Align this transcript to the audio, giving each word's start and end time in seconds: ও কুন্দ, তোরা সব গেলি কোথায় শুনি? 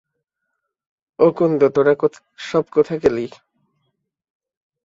ও 1.19 1.27
কুন্দ, 1.31 1.61
তোরা 1.75 1.93
সব 2.39 2.63
গেলি 2.65 2.71
কোথায় 2.71 2.99
শুনি? 3.03 3.25